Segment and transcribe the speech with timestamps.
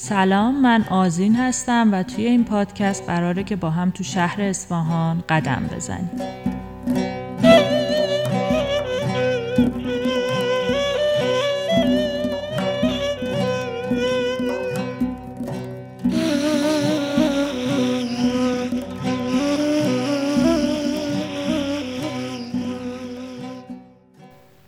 [0.00, 5.24] سلام من آزین هستم و توی این پادکست قراره که با هم تو شهر اصفهان
[5.28, 6.10] قدم بزنیم.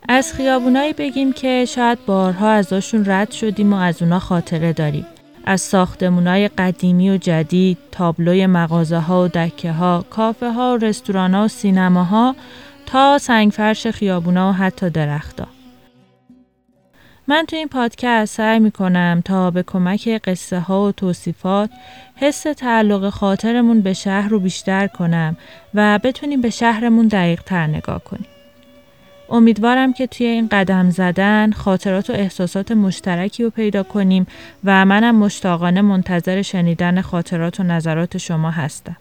[0.09, 5.07] از خیابونایی بگیم که شاید بارها ازشون رد شدیم و از اونا خاطره داریم.
[5.45, 11.35] از ساختمونای قدیمی و جدید، تابلوی مغازه ها و دکه ها، کافه ها و رستوران
[11.35, 12.37] ها و سینما ها
[12.87, 15.47] تا سنگفرش خیابونا و حتی درختا.
[17.29, 21.71] من تو این پادکست سعی می کنم تا به کمک قصه ها و توصیفات
[22.17, 25.37] حس تعلق خاطرمون به شهر رو بیشتر کنم
[25.75, 28.27] و بتونیم به شهرمون دقیق تر نگاه کنیم.
[29.31, 34.27] امیدوارم که توی این قدم زدن خاطرات و احساسات مشترکی رو پیدا کنیم
[34.65, 38.97] و منم مشتاقانه منتظر شنیدن خاطرات و نظرات شما هستم.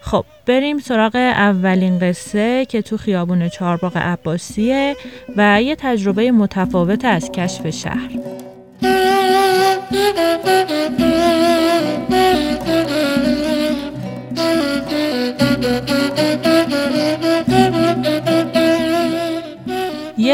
[0.00, 4.96] خب بریم سراغ اولین قصه که تو خیابون چارباغ عباسیه
[5.36, 8.10] و یه تجربه متفاوت از کشف شهر.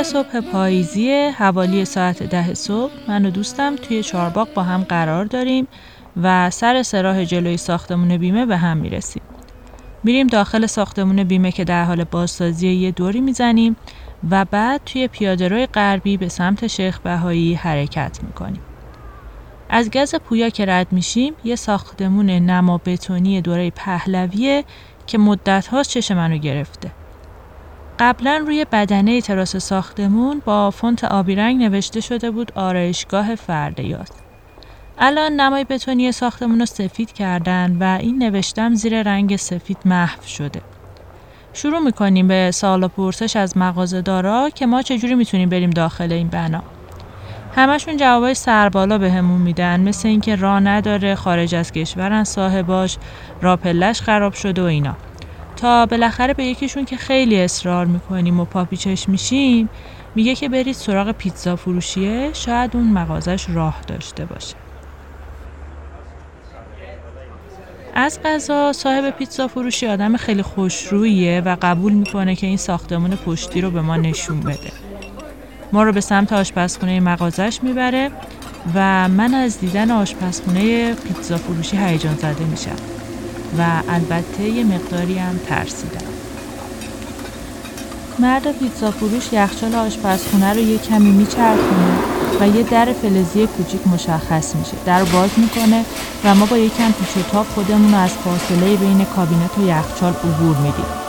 [0.02, 5.68] صبح پاییزی حوالی ساعت ده صبح من و دوستم توی چارباغ با هم قرار داریم
[6.16, 9.22] و سر سراح جلوی ساختمون بیمه به هم می‌رسیم.
[10.02, 13.76] میریم داخل ساختمون بیمه که در حال بازسازی یه دوری می‌زنیم
[14.30, 18.62] و بعد توی پیادهروی غربی به سمت شیخ بهایی حرکت می‌کنیم.
[19.70, 24.64] از گز پویا که رد میشیم یه ساختمون نما بتونی دوره پهلویه
[25.06, 27.01] که مدت هاست چش منو گرفته.
[28.02, 34.08] قبلا روی بدنه تراس ساختمون با فونت آبی رنگ نوشته شده بود آرایشگاه فردیات.
[34.98, 40.60] الان نمای بتونی ساختمون رو سفید کردن و این نوشتم زیر رنگ سفید محو شده.
[41.52, 46.12] شروع می‌کنیم به سال و پرسش از مغازه دارا که ما چجوری می‌تونیم بریم داخل
[46.12, 46.62] این بنا.
[47.56, 52.98] همشون جوابای سربالا بهمون به میدن مثل اینکه راه نداره خارج از کشورن صاحباش
[53.42, 54.96] راه پلش خراب شده و اینا.
[55.62, 59.68] تا بالاخره به یکیشون که خیلی اصرار می‌کنیم و پاپیچش میشیم
[60.14, 64.54] میگه که برید سراغ پیتزا فروشیه شاید اون مغازش راه داشته باشه.
[67.94, 73.60] از غذا صاحب پیتزا فروشی آدم خیلی خوشرویه و قبول می‌کنه که این ساختمون پشتی
[73.60, 74.72] رو به ما نشون بده.
[75.72, 78.10] ما رو به سمت آشپزخونه مغازش می‌بره
[78.74, 83.01] و من از دیدن آشپزخونه پیتزا فروشی هیجان زده میشم.
[83.58, 86.06] و البته یه مقداری هم ترسیدم.
[88.18, 91.98] مرد پیتزا فروش یخچال آشپزخونه رو یه کمی میچرخونه
[92.40, 94.72] و یه در فلزی کوچیک مشخص میشه.
[94.86, 95.84] در باز می‌کنه
[96.24, 100.12] و ما با یکم پیچ و تاب خودمون رو از فاصله بین کابینت و یخچال
[100.12, 101.01] عبور میدیم.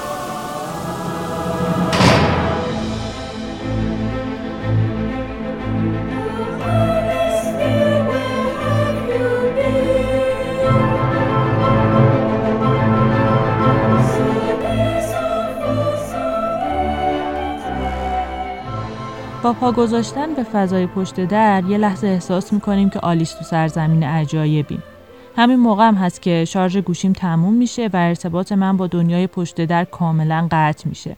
[19.43, 24.03] با پا گذاشتن به فضای پشت در یه لحظه احساس می‌کنیم که آلیس تو سرزمین
[24.03, 24.83] عجایبیم.
[25.35, 29.65] همین موقع هم هست که شارژ گوشیم تموم میشه و ارتباط من با دنیای پشت
[29.65, 31.15] در کاملا قطع میشه.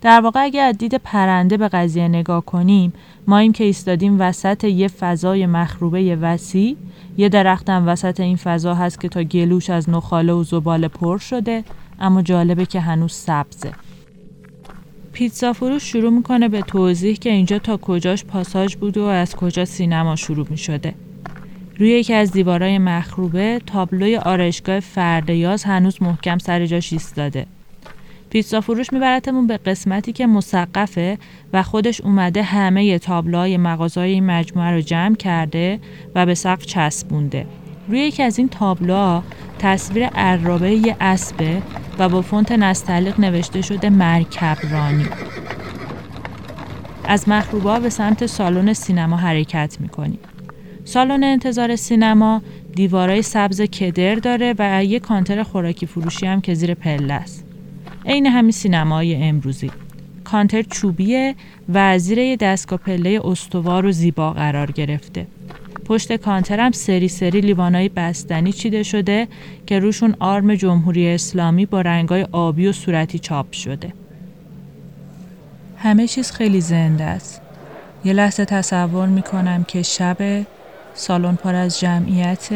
[0.00, 2.92] در واقع اگر از دید پرنده به قضیه نگاه کنیم
[3.26, 6.76] ما این که ایستادیم وسط یه فضای مخروبه وسیع
[7.16, 11.64] یه درختم وسط این فضا هست که تا گلوش از نخاله و زباله پر شده
[12.00, 13.72] اما جالبه که هنوز سبزه
[15.12, 19.64] پیتزا فروش شروع می‌کنه به توضیح که اینجا تا کجاش پاساژ بود و از کجا
[19.64, 20.94] سینما شروع می شده.
[21.78, 27.46] روی یکی از دیوارهای مخروبه تابلوی آرایشگاه فردیاز هنوز محکم سر جاش ایستاده.
[28.30, 31.18] پیتزا فروش میبرتمون به قسمتی که مسقفه
[31.52, 35.80] و خودش اومده همه تابلوهای مغازهای این مجموعه رو جمع کرده
[36.14, 37.46] و به سقف چسبونده.
[37.90, 39.22] روی یکی از این تابلوها
[39.58, 41.62] تصویر عرابه یه اسبه
[41.98, 45.06] و با فونت نستعلیق نوشته شده مرکب رانی
[47.04, 50.18] از مخروبا به سمت سالن سینما حرکت می‌کنیم
[50.84, 52.42] سالن انتظار سینما
[52.74, 57.44] دیوارای سبز کدر داره و یه کانتر خوراکی فروشی هم که زیر پله است.
[58.06, 59.70] عین همین سینمای امروزی.
[60.24, 61.34] کانتر چوبیه
[61.74, 65.26] و زیر یه دستگاه پله استوار و زیبا قرار گرفته.
[65.90, 69.28] پشت کانترم سری سری لیوانای بستنی چیده شده
[69.66, 73.92] که روشون آرم جمهوری اسلامی با رنگای آبی و صورتی چاپ شده.
[75.76, 77.40] همه چیز خیلی زنده است.
[78.04, 80.46] یه لحظه تصور می‌کنم که شب
[80.94, 82.48] سالن پر از جمعیت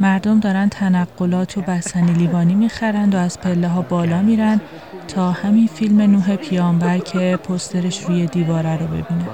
[0.00, 4.60] مردم دارن تنقلات و بستنی لیوانی می‌خرند و از پله ها بالا میرن
[5.08, 9.26] تا همین فیلم نوح پیامبر که پسترش روی دیواره رو ببینن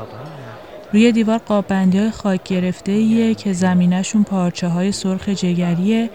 [0.92, 6.10] روی دیوار قاب بندی های خاک گرفته ایه که زمینشون پارچه های سرخ جگریه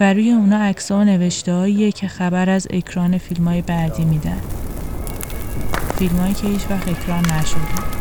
[0.00, 4.40] و روی اونا عکس و نوشته که خبر از اکران فیلم های بعدی میدن
[5.98, 7.92] فیلم هایی که هیچ وقت اکران نشده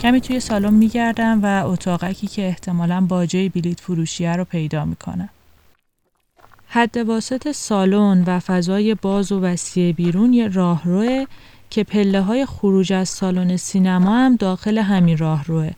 [0.00, 5.28] کمی توی سالن میگردم و اتاقکی که احتمالا باجه بلیت فروشیه رو پیدا می‌کنم.
[6.74, 11.24] حد واسط سالن و فضای باز و وسیع بیرون یه راهروه
[11.70, 15.70] که پله های خروج از سالن سینما هم داخل همین راهروه.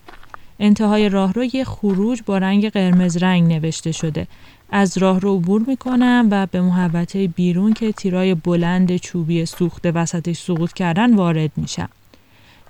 [0.60, 4.26] انتهای راهرو یه خروج با رنگ قرمز رنگ نوشته شده.
[4.70, 10.72] از راهرو عبور می‌کنم و به محوطه بیرون که تیرای بلند چوبی سوخته وسطش سقوط
[10.72, 11.88] کردن وارد میشم.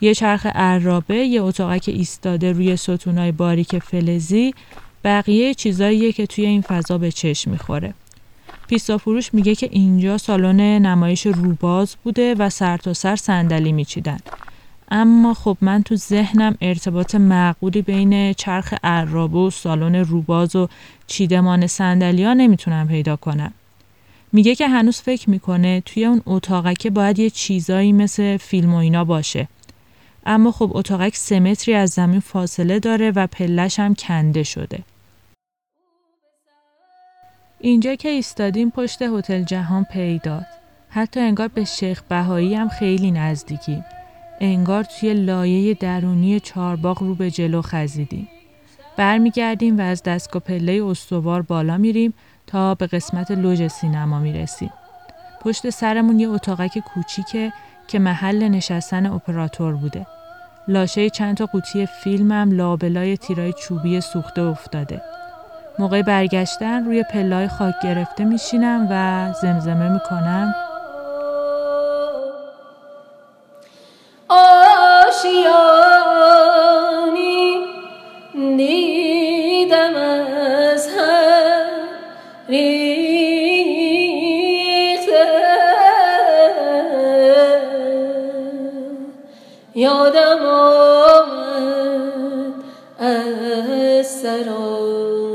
[0.01, 4.55] یه چرخ عرابه یه اتاقک ایستاده روی ستونای باریک فلزی
[5.05, 7.95] بقیه چیزاییه که توی این فضا به چشم می‌خوره
[8.75, 14.19] پیستا فروش میگه که اینجا سالن نمایش روباز بوده و سر تا سر صندلی میچیدن.
[14.91, 20.69] اما خب من تو ذهنم ارتباط معقولی بین چرخ عرابه و سالن روباز و
[21.07, 21.95] چیدمان ها
[22.35, 23.53] نمی‌تونم پیدا کنم.
[24.33, 29.05] میگه که هنوز فکر می‌کنه توی اون اتاقکه باید یه چیزایی مثل فیلم و اینا
[29.05, 29.49] باشه.
[30.27, 34.79] اما خب اتاقک سه متری از زمین فاصله داره و پلش هم کنده شده.
[37.65, 40.47] اینجا که ایستادیم پشت هتل جهان پیداد.
[40.89, 43.85] حتی انگار به شیخ بهایی هم خیلی نزدیکیم.
[44.41, 48.29] انگار توی لایه درونی چارباغ رو به جلو خزیدیم.
[48.97, 52.15] برمیگردیم و از دستگاه پله استوار بالا میریم
[52.47, 54.71] تا به قسمت لوژ سینما می‌رسیم.
[55.41, 57.53] پشت سرمون یه اتاقک کوچیکه
[57.89, 60.07] که محل نشستن اپراتور بوده.
[60.69, 65.03] لاشه چند تا قوطی فیلمم لابلای تیرای چوبی سوخته افتاده.
[65.79, 70.55] موقع برگشتن روی پلای خاک گرفته میشینم و زمزمه می‌کنم.
[75.09, 76.15] آشیانی
[78.57, 81.65] دیدم از هم
[89.75, 91.35] یادم آمد
[92.99, 95.34] از سرای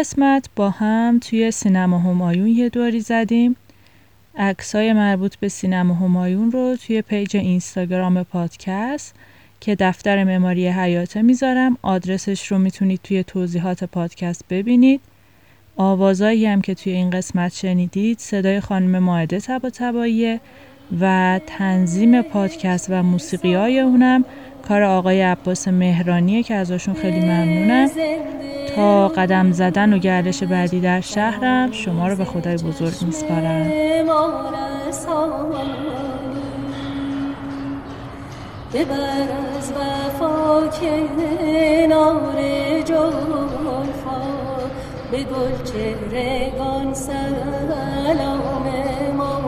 [0.00, 3.56] قسمت با هم توی سینما همایون یه دوری زدیم.
[4.36, 9.14] عکسای مربوط به سینما همایون رو توی پیج اینستاگرام پادکست
[9.60, 15.00] که دفتر معماری حیاته می‌ذارم آدرسش رو می‌تونید توی توضیحات پادکست ببینید.
[15.76, 20.40] آوازایی هم که توی این قسمت شنیدید صدای خانم ماعده تبا تباییه
[21.00, 24.24] و تنظیم پادکست و موسیقی های اونم
[24.68, 27.90] کار آقای عباس مهرانیه که ازشون خیلی ممنونم.
[28.76, 33.70] تا قدم زدن و گردش بعدی در شهرم شما رو به خدای بزرگ میسپارم.
[38.74, 42.36] ببر از وفا کنار
[42.82, 44.20] جلفا
[45.10, 48.64] به گل چهرگان سلام
[49.16, 49.40] ما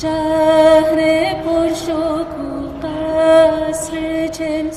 [0.00, 2.44] شهر پرشکوه
[2.82, 4.70] قصر چل